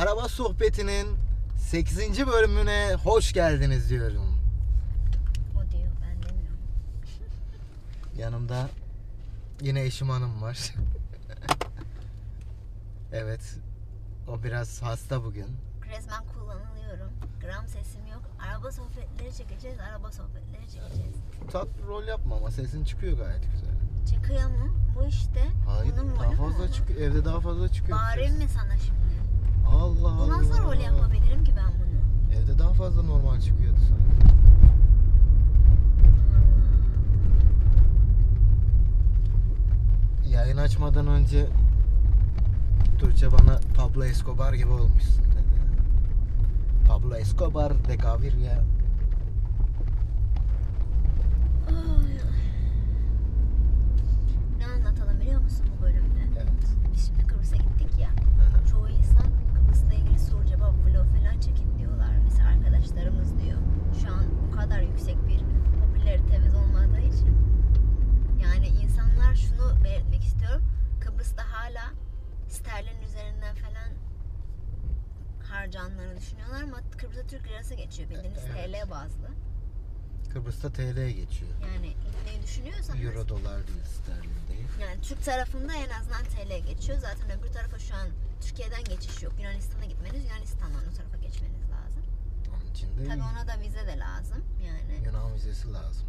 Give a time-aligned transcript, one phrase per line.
[0.00, 1.06] Araba sohbetinin
[1.56, 2.26] 8.
[2.26, 4.38] bölümüne hoş geldiniz diyorum.
[5.56, 6.58] O diyor ben demiyorum.
[8.18, 8.68] Yanımda
[9.60, 10.58] yine eşim hanım var.
[13.12, 13.56] evet.
[14.28, 15.46] O biraz hasta bugün.
[15.90, 17.10] Resmen kullanılıyorum.
[17.40, 18.22] Gram sesim yok.
[18.48, 19.78] Araba sohbetleri çekeceğiz.
[19.80, 21.14] Araba sohbetleri çekeceğiz.
[21.52, 23.74] Tatlı rol yapma ama sesin çıkıyor gayet güzel.
[24.14, 24.76] Çıkıyor mu?
[24.96, 25.46] Bu işte.
[25.66, 27.00] Hayır Bunun daha rolü fazla çıkıyor.
[27.00, 27.98] Evde daha fazla çıkıyor.
[27.98, 28.99] Bağırayım mı sana şimdi?
[29.80, 30.26] Allah Allah.
[30.26, 32.36] Bu nasıl rol yapabilirim ki ben bunu?
[32.38, 34.30] Evde daha fazla normal çıkıyordu sanki.
[40.30, 41.46] Yayın açmadan önce
[42.98, 45.60] Tuğçe bana Pablo Escobar gibi olmuşsun dedi.
[46.88, 48.52] Pablo Escobar de Gaviria.
[51.68, 52.30] Ay, ay.
[54.58, 56.20] Ne anlatalım biliyor musun bu bölümde?
[56.36, 56.48] Evet.
[56.94, 58.08] Biz şimdi Kıbrıs'a gittik ya.
[58.08, 58.66] Hı hı.
[58.70, 62.10] Çoğu insan Kıbrıs'la ilgili soru cevap vlog falan çekin diyorlar.
[62.24, 63.58] Mesela arkadaşlarımız diyor.
[64.02, 65.40] Şu an bu kadar yüksek bir
[65.80, 67.36] popülaritemiz olmadığı için.
[68.42, 70.62] Yani insanlar şunu belirtmek istiyorum.
[71.00, 71.90] Kıbrıs'ta hala
[72.48, 73.90] sterlin üzerinden falan
[75.48, 78.84] harcanlarını düşünüyorlar ama Kıbrıs'ta Türk lirası geçiyor bildiğiniz Evet.
[78.84, 79.28] TL bazlı.
[80.32, 81.50] Kıbrıs'ta TL'ye geçiyor.
[81.62, 84.68] Yani gitmeyi düşünüyorsanız Euro dolar değil sterlin değil.
[84.80, 86.98] yani Türk tarafında en azından TL geçiyor.
[86.98, 88.08] Zaten öbür tarafa şu an
[88.40, 89.32] Türkiye'den geçiş yok.
[89.38, 92.02] Yunanistan'a gitmeniz Yunanistan'dan o tarafa geçmeniz lazım.
[92.54, 94.44] Onun için de Tabii ona da vize de lazım.
[94.66, 96.06] Yani Yunan vizesi lazım.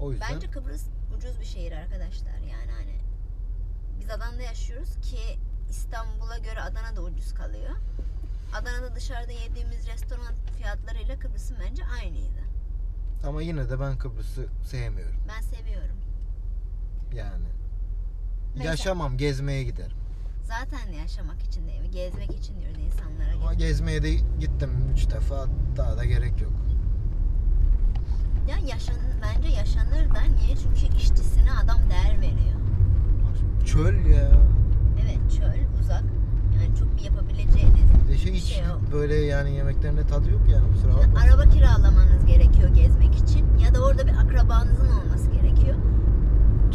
[0.00, 2.38] O yüzden bence Kıbrıs ucuz bir şehir arkadaşlar.
[2.38, 2.99] Yani hani
[4.00, 5.38] biz Adana'da yaşıyoruz ki
[5.70, 7.76] İstanbul'a göre Adana da ucuz kalıyor.
[8.54, 12.40] Adana'da dışarıda yediğimiz restoran fiyatlarıyla Kıbrıs'ın bence aynıydı.
[13.26, 15.20] ama yine de ben Kıbrıs'ı sevmiyorum.
[15.28, 15.96] Ben seviyorum.
[17.14, 17.44] Yani.
[18.54, 19.96] Mesela- Yaşamam, gezmeye giderim.
[20.44, 23.34] Zaten yaşamak için değil, gezmek için diyoruz insanlara.
[23.36, 26.52] Ama gezmeye de gittim 3 defa daha da gerek yok.
[28.48, 30.56] Ya yaşan, bence yaşanır da niye?
[30.56, 32.60] Çünkü işçisine adam değer veriyor.
[33.64, 34.30] Çöl ya.
[35.02, 36.02] Evet çöl, uzak.
[36.56, 38.80] Yani çok bir yapabileceğiniz de şey bir hiç şey yok.
[38.92, 41.20] böyle yani yemeklerinde tadı yok yani kusura Şimdi bakma.
[41.20, 43.58] araba kiralamanız gerekiyor gezmek için.
[43.58, 45.76] Ya da orada bir akrabanızın olması gerekiyor.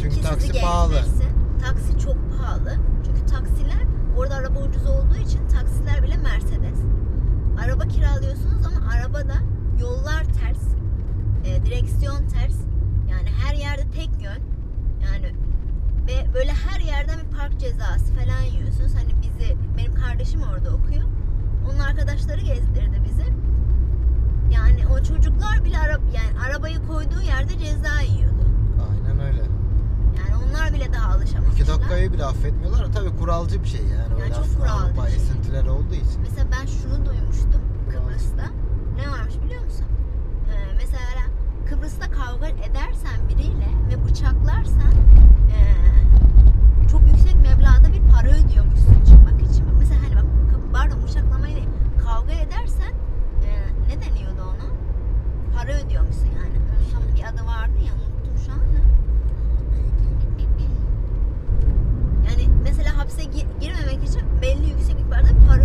[0.00, 0.92] Çünkü Ki taksi sizi pahalı.
[0.92, 1.30] gezdirsin.
[1.64, 2.74] Taksi çok pahalı.
[3.06, 3.82] Çünkü taksiler
[4.16, 6.78] orada araba ucuz olduğu için taksiler bile Mercedes.
[7.64, 9.34] Araba kiralıyorsunuz ama arabada
[9.80, 10.62] yollar ters.
[11.44, 12.56] e, direksiyon ters.
[13.10, 14.42] Yani her yerde tek yön.
[15.04, 15.34] Yani
[16.06, 18.94] ve böyle her yerden bir park cezası falan yiyorsunuz.
[18.94, 21.02] Hani bizi benim kardeşim orada okuyor.
[21.70, 23.24] Onun arkadaşları gezdirdi bizi.
[24.50, 28.44] Yani o çocuklar bile ara, yani arabayı koyduğu yerde ceza yiyordu.
[28.90, 29.42] Aynen öyle.
[30.18, 31.60] Yani onlar bile daha alışamamışlar.
[31.64, 32.92] 2 dakikayı bile affetmiyorlar.
[32.92, 34.12] Tabii kuralcı bir şey yani.
[34.12, 35.16] Yani Öyle çok Avrupa kuralcı bir şey.
[35.16, 36.20] esintileri olduğu için.
[36.20, 38.46] Mesela ben şunu duymuştum Kıbrıs'ta.
[38.96, 39.86] Ne varmış biliyor musun?
[40.52, 41.22] Ee, mesela
[41.68, 43.68] Kıbrıs'ta kavga edersen biriyle
[44.16, 44.92] bıçaklarsan
[45.50, 49.64] ee, çok yüksek meblağda bir para ödüyormuşsun çıkmak için.
[49.78, 50.24] Mesela hani bak
[50.72, 51.68] pardon bıçaklamayı değil.
[52.04, 52.92] Kavga edersen
[53.44, 54.66] ee, ne deniyordu ona?
[55.56, 56.56] Para ödüyormuşsun yani.
[56.98, 58.52] Onun bir adı vardı ya unuttum şu.
[60.36, 60.70] Neydi?
[62.28, 65.64] Yani mesela hapse gi- girmemek için belli yüksek miktarda para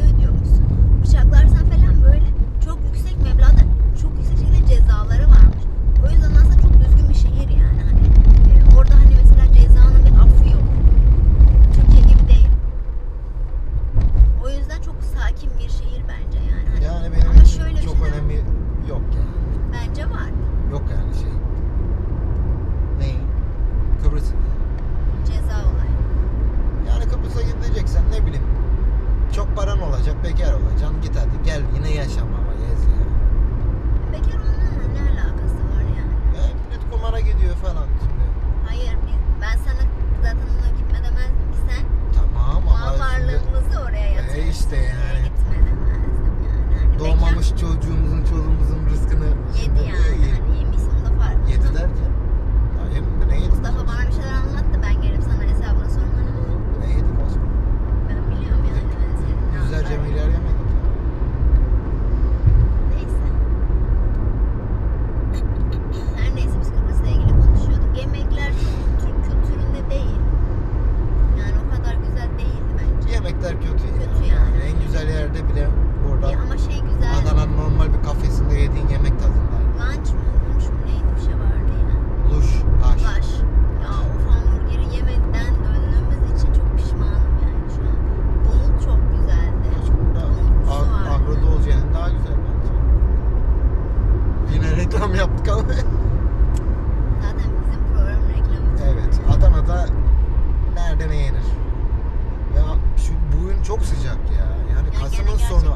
[103.67, 104.46] çok sıcak ya.
[104.75, 105.75] Yani Ya Kasım'ın sonu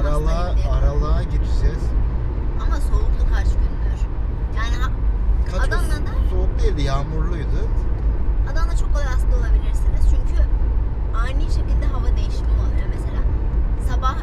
[0.00, 1.84] aralığa, aralığa gireceğiz.
[2.62, 4.00] Ama soğuktu kaç gündür.
[4.56, 4.92] Yani
[5.50, 7.60] Kaç Adana'da- soğuk değildi, yağmurluydu.
[8.52, 10.02] Adana'da çok kolay hasta olabilirsiniz.
[10.10, 10.42] Çünkü
[11.16, 12.86] ani şekilde hava değişimi oluyor.
[12.94, 13.20] Mesela
[13.88, 14.14] sabah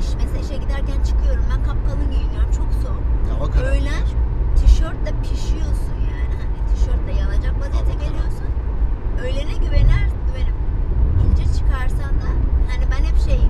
[0.00, 2.50] iş, mesela işe giderken çıkıyorum ben kapkalın giyiniyorum.
[2.56, 3.02] Çok soğuk.
[3.32, 3.72] Hava karanlık.
[3.82, 4.04] Öğlen
[4.60, 6.32] tişörtle pişiyorsun yani.
[6.40, 8.48] Hani tişörtle yanacak vaziyete geliyorsun.
[9.22, 10.56] Öğlene güvener, güvenip
[11.24, 12.28] ince çıkarsan da
[12.70, 13.40] hani ben hep şey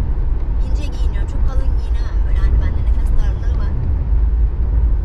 [0.67, 1.29] ince giyiniyorum.
[1.33, 2.39] Çok kalın giyinemem böyle.
[2.39, 3.73] Hani bende nefes darlığı var.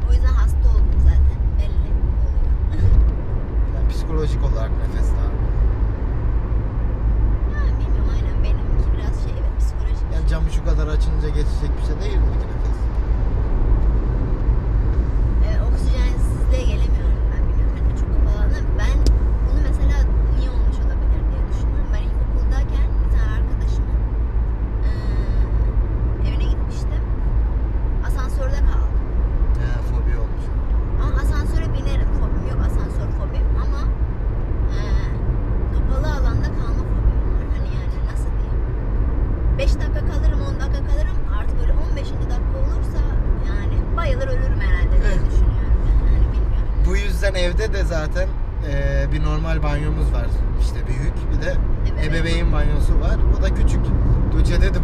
[0.10, 1.38] O yüzden hasta oldum zaten.
[1.60, 1.90] Belli
[2.26, 2.54] oluyor.
[3.76, 5.50] Yani psikolojik olarak nefes darlığı.
[7.54, 10.08] Ha, bilmiyorum aynen benimki biraz şey evet psikolojik.
[10.16, 12.78] Yani camı şu kadar açınca geçecek bir şey değil miydi nefes?
[15.46, 17.76] Ee, oksijensizliğe gelemiyorum ben bilmiyorum.
[17.88, 18.66] Hani çok kapalı alan.
[18.82, 18.96] Ben
[19.46, 19.98] bunu mesela
[20.38, 21.90] niye olmuş olabilir diye düşünüyorum.
[21.96, 24.00] Ben ilkokuldayken bir tane arkadaşımın
[24.86, 27.04] eee, evine gitmiştim.
[28.08, 28.96] Asansörde kaldım.
[29.62, 30.46] He, fobi olmuş.
[31.04, 32.10] Ama asansöre binerim.
[32.20, 33.82] Fobim yok asansör fobim ama
[34.74, 35.06] eee,
[35.74, 37.46] kapalı alanda kalma fobim var.
[37.56, 38.62] Hani yani nasıl diyeyim.
[39.58, 42.10] 5 dakika kalırım 10 dakika kalırım artık böyle 15.
[42.34, 43.00] dakika olursa
[43.50, 45.26] yani bayılır ölürüm herhalde diye Evet.
[45.32, 45.78] düşünüyorum.
[45.88, 46.70] Yani hani bilmiyorum.
[46.88, 48.28] Bu yüzden evde de zaten
[48.68, 50.26] eee, bir normal banyomuz var.
[50.62, 51.16] İşte büyük.
[51.32, 51.56] Bir de
[51.92, 52.10] Ebeveyn.
[52.10, 53.18] ebeveyn banyosu var.
[53.40, 53.86] O da küçük.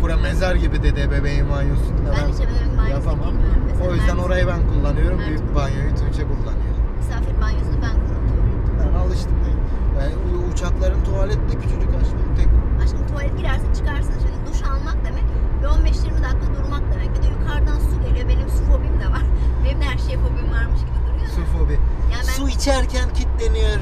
[0.02, 2.10] Bura mezar gibi dedi ebeveyn banyosunda.
[2.12, 3.34] Ben hiç ebeveyn banyosunu yapamam.
[3.34, 3.64] bilmiyorum.
[3.68, 5.18] Mesela O yüzden orayı ben kullanıyorum.
[5.18, 6.76] Mert Büyük banyoyu Tuğçe kullanıyor.
[6.98, 8.62] Misafir banyosunu ben kullanıyorum.
[8.80, 9.38] Ben alıştım.
[9.46, 9.58] değil.
[10.00, 10.14] Yani
[10.54, 12.36] uçakların tuvaleti de küçücük aşkım.
[12.38, 12.48] Tek
[12.84, 14.14] Aşkım tuvalet girersin çıkarsın.
[14.24, 15.26] Şimdi duş almak demek
[15.62, 17.10] ve 15-20 dakika durmak demek.
[17.16, 18.30] Bir de yukarıdan su geliyor.
[18.30, 19.26] Benim su fobim de var.
[19.66, 21.30] Benim de her şeye fobim varmış gibi duruyor.
[21.36, 21.74] su fobi.
[22.14, 23.80] Yani ben Su içerken kilitleniyor.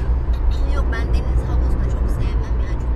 [0.76, 2.94] yok ben deniz havuz da çok sevmem yani çok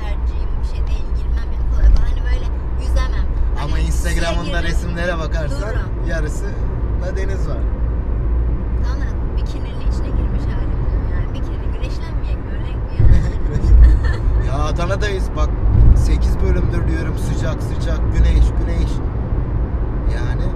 [0.00, 1.06] tercihim bir şey değil.
[1.18, 2.08] Girmem yani kolay kolay.
[2.10, 2.46] Hani böyle
[2.84, 3.26] yüzemem.
[3.54, 6.08] Hani Ama suya Instagram'ında resimlere bakarsan Dururum.
[6.08, 6.44] yarısı
[7.02, 7.58] da deniz var.
[8.84, 10.70] Tamam da bikinili içine girmiş halim
[11.12, 11.34] yani.
[11.34, 14.46] Bikini güneşlenmeyecek öyle mi yani?
[14.46, 15.48] ya Adana'dayız bak
[15.96, 18.90] 8 bölümdür diyorum sıcak sıcak güneş güneş.
[20.14, 20.46] Yani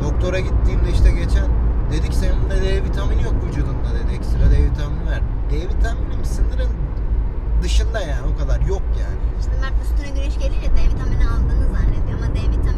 [0.00, 1.48] doktora gittiğimde işte geçen
[1.92, 5.20] dedik senin de D vitamini yok vücudunda dedi ekstra D vitamini ver.
[5.50, 6.70] D vitamini sınırın
[7.62, 9.20] dışında yani o kadar yok yani.
[9.40, 12.71] İşte Mert üstüne güneş gelince D vitamini aldığını zannediyor ama D vitamini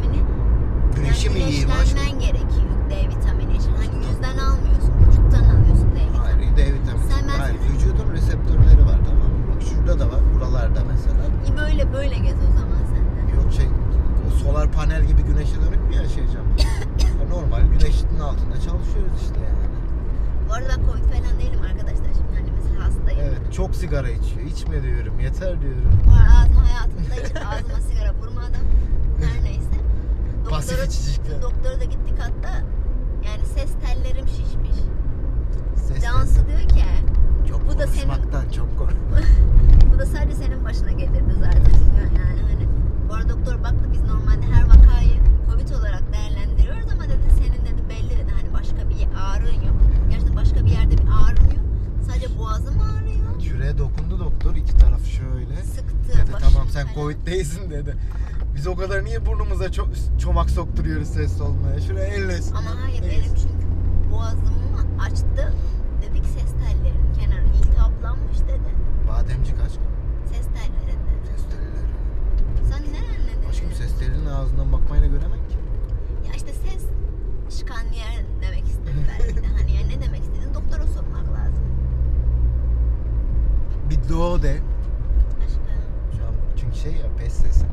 [1.25, 1.85] Güneşi mi yiyeyim aşkım?
[1.99, 3.71] güneşlenmen gerekiyor D vitamini için.
[3.81, 6.17] Hani yüzden almıyorsun, vücuttan alıyorsun D vitamini.
[6.17, 7.07] Hayır D vitamini.
[7.11, 9.43] Sen ben Hayır vücudun reseptörleri var tamam mı?
[9.55, 11.23] Bak şurada da var buralarda mesela.
[11.47, 13.35] İyi böyle böyle gez o zaman sen de.
[13.35, 13.67] Yok şey
[14.27, 16.47] o solar panel gibi güneşe dönük mü yaşayacağım?
[17.21, 19.65] Ya normal güneşin altında çalışıyoruz işte yani.
[20.49, 22.09] Bu arada ben Covid falan değilim arkadaşlar.
[22.19, 23.19] Şimdi hani mesela hastayım.
[23.27, 24.41] Evet çok sigara içiyor.
[24.51, 25.91] İçme diyorum yeter diyorum.
[26.07, 28.65] Bu arada ağzıma hayatımda hiç ağzıma sigara vurmadım.
[29.21, 29.74] Her neyse.
[30.49, 31.41] Pasif içicilikler.
[31.41, 32.53] Doktora da gittik hatta.
[33.25, 34.77] Yani ses tellerim şişmiş.
[35.87, 36.83] Ses Cansu diyor ki
[37.49, 38.95] çok bu da senin- çok kork.
[39.93, 42.67] Bu da sadece senin başına gelirdi zaten diyor yani hani.
[43.09, 45.13] Bu arada doktor baktı biz normalde her vakayı
[45.49, 49.75] Covid olarak değerlendiriyoruz ama dedi senin dedi belli dedi hani başka bir ağrın yok.
[50.09, 51.65] Gerçekten başka bir yerde bir ağrım yok.
[52.07, 53.41] Sadece boğazım ağrıyor.
[53.41, 54.54] Şuraya dokundu doktor
[55.17, 55.63] şöyle.
[55.63, 56.17] Sıktı.
[56.17, 56.95] Dedi başım tamam sen falan.
[56.95, 57.95] covid değilsin dedi.
[58.55, 61.81] Biz o kadar niye burnumuza ço- çomak sokturuyoruz ses olmaya?
[61.81, 62.39] Şuraya elle.
[62.57, 63.65] Ama hayır benim çünkü
[64.11, 65.53] boğazımı açtı.
[66.01, 68.69] Dedik ses tellerim kenarı iltihaplanmış dedi.
[69.09, 69.83] Bademcik aşkım.
[70.33, 71.27] Ses telleri dedi.
[71.35, 71.85] Ses telleri.
[72.73, 73.75] Sen nereden Aşkım dedin?
[73.77, 75.55] ses telinin ağzından bakmayla göremem ki.
[76.27, 76.83] Ya işte ses
[77.59, 79.47] çıkan yer demek istedi belki de.
[79.47, 81.63] Hani ya ne demek istedin doktora sormak lazım.
[83.89, 84.51] Bir do de.
[85.45, 85.61] Aşkım.
[86.17, 87.65] Şu an çünkü şey ya pes sesi.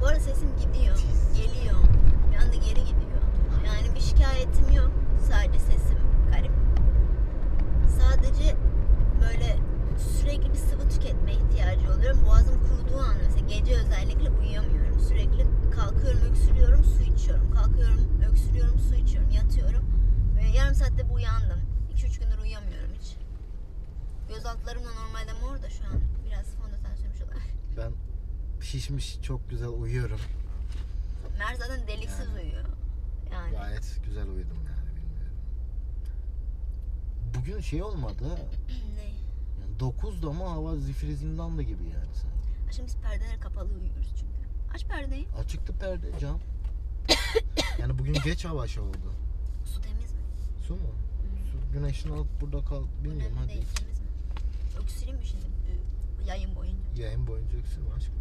[0.00, 0.96] Bu arada sesim gidiyor.
[0.96, 1.32] Tiz.
[1.36, 1.74] Geliyor.
[2.32, 3.22] Bir anda geri gidiyor.
[3.66, 4.90] Yani bir şikayetim yok.
[5.30, 5.98] Sadece sesim
[6.32, 6.52] garip.
[8.00, 8.56] Sadece
[9.20, 9.56] böyle
[10.20, 12.18] sürekli bir sıvı tüketme ihtiyacı oluyorum.
[12.26, 15.00] Boğazım kuruduğu an mesela gece özellikle uyuyamıyorum.
[15.00, 15.46] Sürekli
[15.76, 17.50] kalkıyorum, öksürüyorum, su içiyorum.
[17.50, 19.84] Kalkıyorum, öksürüyorum, su içiyorum, yatıyorum.
[20.36, 21.60] Ve yarım saatte bir uyandım.
[21.96, 23.16] 2-3 gündür uyuyamıyorum hiç.
[24.28, 27.54] Göz altlarım da normalde mor da şu an biraz fondöten sürmüş olabilir.
[27.76, 27.92] Ben
[28.62, 30.18] şişmiş çok güzel uyuyorum.
[31.38, 32.40] Mer zaten deliksiz Yani.
[32.42, 32.64] uyuyor.
[33.32, 33.52] Yani.
[33.56, 35.36] Gayet güzel uyudum yani bilmiyorum.
[37.44, 38.36] Bugün şey olmadı ha.
[38.96, 39.04] ne?
[39.60, 42.30] Yani 9'da ama hava zifiri zindan da gibi yani sen.
[42.72, 44.34] Şimdi biz perdeleri kapalı uyuyoruz çünkü.
[44.74, 45.28] Aç perdeyi.
[45.38, 46.38] Açıktı perde cam.
[47.80, 49.12] yani bugün geç hava şey oldu.
[49.64, 50.20] Su temiz mi?
[50.66, 50.80] Su mu?
[51.52, 52.82] Su güneşin alıp burada kal.
[53.04, 53.48] Bilmiyorum Önemli hadi.
[53.48, 54.06] değil temiz mi?
[54.82, 57.02] Öksüreyim mi şimdi e, yayın boyunca?
[57.02, 58.14] Yayın boyunca öksürme aşkım.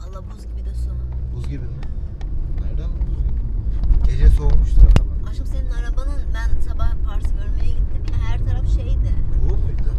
[0.00, 0.90] Allah buz gibi de su.
[1.34, 1.80] Buz gibi mi?
[2.60, 4.10] Nereden buz gibi?
[4.10, 5.13] Gece soğumuştur araba.
[5.30, 9.12] Aşkım senin arabanın ben sabah Pars'ı görmeye gittim ya her taraf şeydi.
[9.42, 9.90] Bu muydu?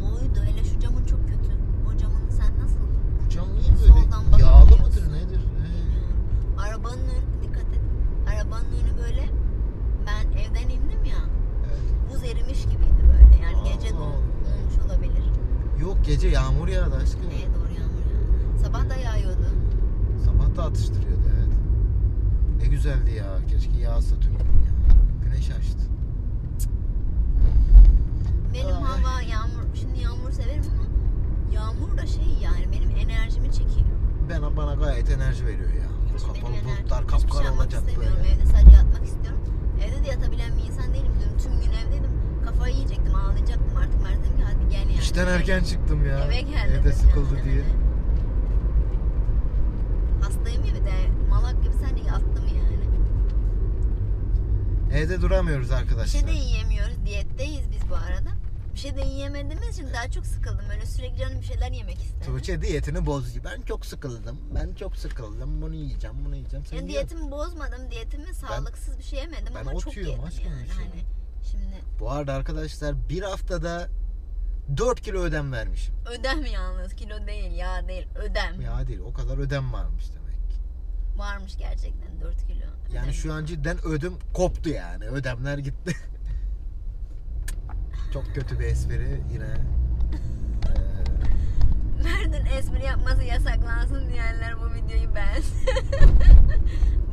[0.00, 1.52] Boydu hele şu camın çok kötü.
[1.88, 2.78] O camın sen nasıl?
[3.24, 4.42] Bu cam niye Soldan böyle?
[4.42, 5.02] Yağlı bakabiliyorsun.
[5.04, 5.38] mıdır nedir?
[5.38, 5.68] He.
[5.78, 6.16] Bilmiyorum.
[6.58, 7.80] Arabanın önü dikkat et.
[8.34, 9.28] Arabanın önü böyle
[10.06, 11.18] ben evden indim ya
[11.68, 11.82] Evet.
[12.14, 13.42] buz erimiş gibiydi böyle.
[13.44, 14.12] Yani gece Allah don, Allah.
[14.44, 15.24] donmuş olabilir.
[15.80, 17.28] Yok gece yağmur yağdı aşkım.
[17.28, 18.58] Neye doğru yağmur yağdı.
[18.64, 19.46] Sabah da yağıyordu.
[20.24, 21.48] Sabah da atıştırıyordu evet.
[22.62, 23.38] Ne güzeldi ya.
[23.50, 24.72] Keşke yağsa tüm gün ya.
[25.24, 25.78] Güneş açtı.
[28.54, 28.82] Benim Ay.
[28.82, 30.84] hava yağmur şimdi yağmur severim ama
[31.68, 33.86] yağmur da şey yani benim enerjimi çekiyor.
[34.30, 35.88] Ben bana gayet enerji veriyor ya.
[36.16, 38.08] Hiç Kapalı bulutlar hiçbir şey olacak böyle.
[38.28, 39.40] Evde sadece yatmak istiyorum.
[39.84, 41.12] Evde de yatabilen bir insan değilim.
[41.20, 42.10] Dün tüm gün evdeydim.
[42.46, 44.02] Kafayı yiyecektim, ağlayacaktım artık.
[44.02, 44.94] Mert dedim ki hadi gel yani.
[45.00, 46.18] İşten erken çıktım ya.
[46.24, 47.44] Eve gel Evde sıkıldı yani.
[47.44, 47.62] diye.
[50.22, 50.92] Hastayım ya bir de
[51.30, 52.78] malak gibi sen de yattım yani.
[55.02, 56.20] Evde duramıyoruz Bir arkadaşlar.
[56.20, 56.94] şey de yiyemiyoruz.
[57.06, 57.57] Diyetteyiz.
[58.78, 60.70] Bir şey de yiyemediğimiz için daha çok sıkıldım.
[60.70, 62.26] Öyle sürekli canım bir şeyler yemek istedim.
[62.26, 63.38] Tuğçe diyetini bozdu.
[63.44, 64.38] Ben çok sıkıldım.
[64.54, 65.62] Ben çok sıkıldım.
[65.62, 66.66] Bunu yiyeceğim, bunu yiyeceğim.
[66.66, 66.92] Sen Yani ye.
[66.92, 67.90] diyetimi bozmadım.
[67.90, 70.66] Diyetimi sağlıksız bir şey yemedim ben ama çok yedim aşkım, yani.
[70.66, 71.00] şey Hani
[71.50, 73.88] şimdi Bu arada arkadaşlar bir haftada
[74.76, 75.94] 4 kilo ödem vermişim.
[76.06, 78.60] ödem yalnız kilo değil yağ değil ödem.
[78.60, 80.60] Ya değil o kadar ödem varmış demek.
[81.16, 82.66] Varmış gerçekten 4 kilo.
[82.94, 83.12] Yani Ödem.
[83.12, 85.04] şu an cidden ödüm koptu yani.
[85.04, 85.96] Ödemler gitti.
[88.12, 89.44] Çok kötü bir espri yine.
[89.44, 89.58] Ee,
[92.04, 95.56] Mert'in espri yapması yasaklansın diyenler bu videoyu beğensin.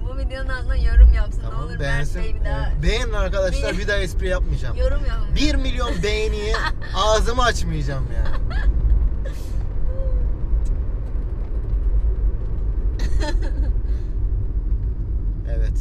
[0.05, 1.39] bu videonun altına yorum yapsın.
[1.41, 2.21] ne tamam olur beğensin.
[2.21, 4.77] Mert Bey bir daha Ee, Beğenin arkadaşlar Bir- bir daha espri yapmayacağım.
[4.77, 5.35] yorum yapın.
[5.35, 6.53] 1 milyon beğeniyi
[6.95, 8.45] ağzımı açmayacağım yani.
[15.55, 15.77] Evet.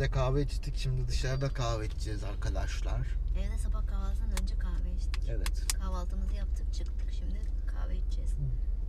[0.00, 0.76] Evde kahve içtik.
[0.76, 3.00] Şimdi dışarıda kahve içeceğiz arkadaşlar.
[3.38, 5.28] Evde sabah kahvaltıdan önce kahve içtik.
[5.28, 5.66] Evet.
[5.78, 8.30] Kahvaltımızı yaptık çıktık şimdi kahve içeceğiz.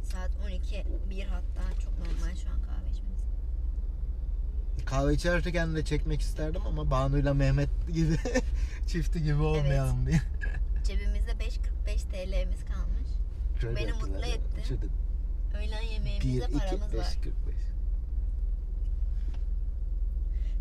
[0.03, 3.21] Saat 12 1 hatta çok normal şu an kahve içmemiz.
[4.85, 8.17] Kahve içerken de çekmek isterdim ama Banu'yla Mehmet gibi
[8.87, 10.21] çifti gibi olmayalım diye.
[10.83, 11.47] Cebimizde 5.45
[11.97, 13.09] TL'miz kalmış.
[13.61, 14.67] Şöyle Beni mutlu etti.
[14.67, 14.85] Şöyle
[15.57, 17.17] Öğlen 1, yemeğimizde 2, 5, paramız var.
[17.23, 17.55] 45.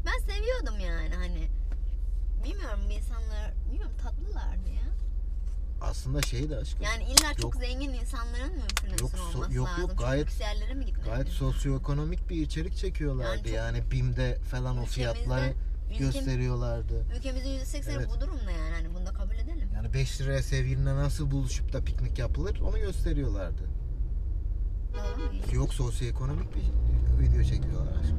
[0.06, 1.48] Ben seviyordum yani hani.
[2.44, 4.90] Bilmiyorum bu insanlar, bilmiyorum tatlılardı ya.
[5.80, 6.82] Aslında şey de aşkım.
[6.82, 7.56] Yani illa çok Yok.
[7.56, 9.80] zengin insanların mı influencer Yok, so- olması yok, lazım?
[9.82, 13.48] yok, Çok gayet- lüks yerlere mi gitmek Gayet sosyoekonomik bir içerik çekiyorlardı.
[13.48, 15.54] Yani Yani, çok- BİM'de falan o fiyatları
[15.90, 17.04] ülkem- gösteriyorlardı.
[17.16, 18.08] Ülkemizin %80'i Evet.
[18.16, 18.74] bu durumda yani.
[18.74, 19.68] Hani bunu da kabul edelim.
[19.74, 23.62] Yani 5 liraya sevgilinle nasıl buluşup da piknik yapılır onu gösteriyorlardı.
[24.94, 25.32] Doğru mu?
[25.52, 26.62] Yok sosyoekonomik bir
[27.26, 28.18] video çekiyorlar aşkım.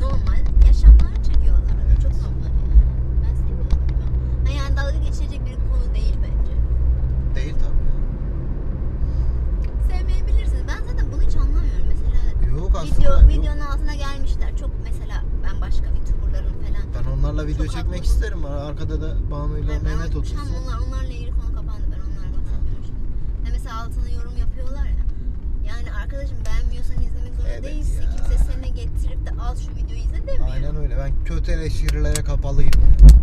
[0.00, 1.74] Normal yaşamlarını çekiyorlar.
[2.02, 2.82] Çok normal yani.
[3.22, 3.78] Ben seviyorum.
[4.46, 6.52] Ha yani dalga geçilecek bir konu değil bence.
[7.34, 7.94] Değil tabii ya.
[9.90, 10.62] Sevmeyebilirsiniz.
[10.68, 11.86] Ben zaten bunu hiç anlamıyorum.
[11.88, 13.28] Mesela Yok aslında video yok.
[13.28, 14.56] videonun altına gelmişler.
[14.56, 16.84] Çok mesela ben başka YouTuber'ların falan.
[16.94, 18.12] Ben onlarla video Çok çekmek haklı.
[18.12, 18.44] isterim.
[18.44, 20.38] Arkada da Banu'yla Yani ben Mehmet otursun.
[20.64, 21.84] onlar, onlarla ilgili konu kapandı.
[21.92, 23.00] Ben onlarla bahsetmiyorum şimdi.
[23.44, 25.04] Ne mesela altına yorum yapıyorlar ya.
[25.70, 28.02] Yani arkadaşım beğenmiyorsan izlemek zorunda Evet değilsin.
[28.02, 28.10] ya.
[28.16, 30.48] Kimse seni getirip de al şu videoyu izle demiyor.
[30.52, 30.96] Aynen öyle.
[30.98, 32.70] Ben kötü eleştirilere kapalıyım.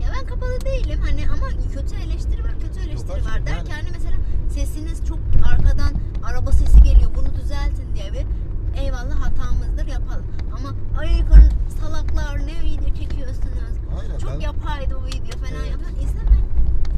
[0.04, 3.74] Ya ben kapalı değilim hani ama kötü eleştiri var kötü eleştiri aşkım, var yani- derken
[3.74, 4.16] hani mesela
[4.50, 5.92] sesiniz çok arkadan
[6.24, 8.26] araba sesi geliyor bunu düzeltin diye bir
[8.82, 10.26] eyvallah hatamızdır yapalım.
[10.58, 11.50] Ama ay yukarı
[11.82, 14.18] salaklar ne video çekiyorsunuz Aynen.
[14.18, 15.72] çok ben yapaydı bu video falan Evet.
[15.72, 16.38] yapın izleme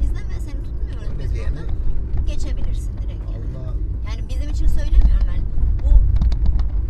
[0.04, 3.44] izleme seni tutmuyoruz öyle biz diyene burada geçebilirsin direkt yani.
[3.58, 3.74] Allah
[4.10, 5.42] Yani bizim için söylemiyorum ben
[5.84, 5.90] bu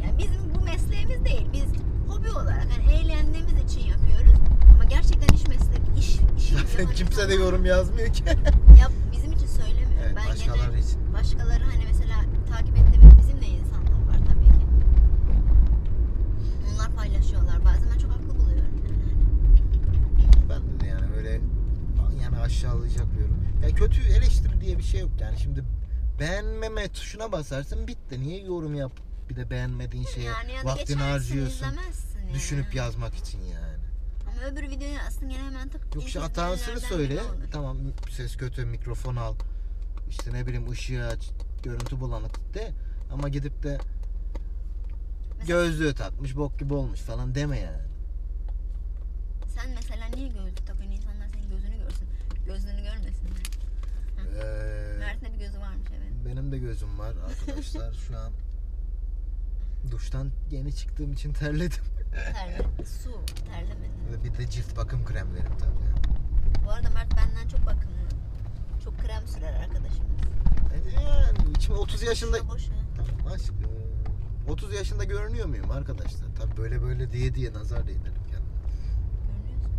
[0.05, 1.65] yani bizim bu mesleğimiz değil biz
[2.09, 4.39] hobi olarak hani eğlendiğimiz için yapıyoruz
[4.75, 7.43] ama gerçekten iş meslek iş işimiz zaten yapan kimse de insanlar-
[8.15, 8.25] ki.
[8.81, 9.95] ya bizim için söylemiyorum.
[10.05, 11.13] Evet, ben başkaları gene için.
[11.15, 12.17] başkaları hani mesela
[12.51, 14.67] takip ettiğimiz bizim de insanlar var tabii ki.
[16.75, 17.65] Onlar paylaşıyorlar.
[17.65, 19.05] Bazen ben çok haklı buluyorum yani.
[20.49, 21.41] Ben de yani öyle
[22.23, 23.39] yani aşağılayacak bir yorum.
[23.63, 25.65] Ya kötü eleştiri diye bir şey yok yani şimdi
[26.21, 28.21] beğenmeme tuşuna basarsın bitti.
[28.21, 28.93] Niye yorum yap
[29.31, 32.35] bir de beğenmediğin şeye yani ya da vaktini harcıyorsun yani.
[32.35, 33.74] düşünüp yazmak için yani.
[34.43, 37.21] Öbür videoyu aslında gene hemen tık Yok işte hatasını söyle.
[37.53, 37.79] Tamam
[38.11, 39.35] ses kötü mikrofon al.
[40.11, 41.31] İşte ne bileyim ışığı aç.
[41.63, 42.73] Görüntü bulanık de.
[43.13, 43.79] Ama gidip de
[45.39, 47.83] Mesela gözlüğü takmış bok gibi olmuş falan deme yani.
[49.55, 50.91] sen Sen mesela niye gözlük takıyorsun?
[50.91, 52.09] İnsanlar senin gözünü görsün.
[52.47, 53.45] Gözlüğünü görmesinler.
[54.43, 56.13] Ee, Mert'in de bir gözü varmış evet.
[56.27, 57.93] benim de gözüm var arkadaşlar.
[57.93, 58.33] Şu an
[59.91, 61.85] duştan yeni çıktığım için terledim.
[62.35, 63.11] Terle, su,
[63.47, 63.93] terlemedi.
[64.13, 66.15] Ve bir de cilt bakım kremlerim tabii.
[66.67, 67.95] Bu arada Mert benden çok bakımlı.
[68.85, 70.21] Çok krem sürer arkadaşımız.
[70.75, 72.77] E, Yani şimdi 30 yaşında Boşuna boşuna.
[72.97, 73.57] Tamam aşkım.
[74.49, 76.27] 30 yaşında görünüyor muyum arkadaşlar?
[76.39, 78.55] Tabii böyle böyle diye diye nazar değdirim kendime.
[79.27, 79.73] Görünüyorsun.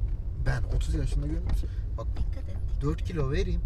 [0.46, 1.58] Ben 30 yaşında görünüyorum.
[1.98, 2.56] Bak Dikkat et.
[2.82, 3.62] 4 kilo vereyim.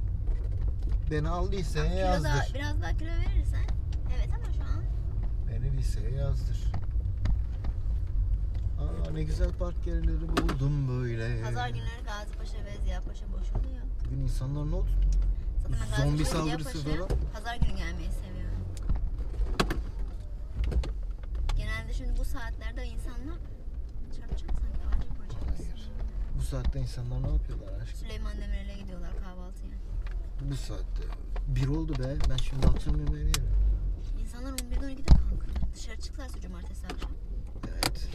[1.11, 2.53] Beni al liseye Kilo daha, yazdır.
[2.55, 3.63] biraz daha kilo verirsen.
[4.17, 4.83] Evet ama şu an
[5.47, 6.71] Beni liseye yazdır.
[8.79, 11.41] Aa ne güzel park yerleri buldum böyle.
[11.41, 13.83] pazar günleri Gazipaşa ve Ziyapaşa boş oluyor.
[14.05, 14.89] Bugün insanlar ne oldu?
[15.89, 17.31] Zaten Zombi Gazipaşa, saldırısı Ziyapaşa'ya falan.
[17.33, 18.59] Pazar günü gelmeyi seviyorum.
[21.57, 23.37] Genelde şimdi bu saatlerde insanlar
[24.17, 25.57] çarpacak sanki ağaca vuracak.
[25.57, 25.91] Hayır.
[26.37, 27.99] Bu saatte insanlar ne yapıyorlar aşkım?
[27.99, 29.73] Süleyman Demirel'e gidiyorlar kahvaltıya.
[30.51, 31.03] Bu saatte.
[31.47, 32.17] Bir oldu be.
[32.29, 33.49] Ben şimdi akşam yemeğini yerim.
[34.21, 35.73] İnsanlar 11'de 12'de kalkıyor.
[35.75, 37.11] Dışarı çıktılarsa cumartesi akşam.
[37.73, 38.07] Evet.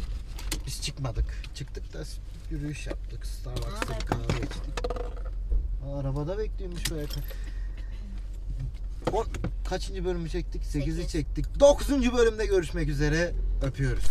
[0.67, 1.27] Biz çıkmadık.
[1.55, 2.03] Çıktık da
[2.51, 3.27] yürüyüş yaptık.
[3.27, 4.91] Starbucks'ta bir kahve içtik.
[5.87, 7.23] Aa, arabada bekliyormuş yakın.
[9.13, 9.25] O
[9.69, 10.63] kaçıncı bölümü çektik?
[10.63, 11.13] 8'i Sekiz.
[11.13, 11.61] çektik.
[11.61, 12.13] 9.
[12.13, 13.33] bölümde görüşmek üzere.
[13.63, 14.05] Öpüyoruz.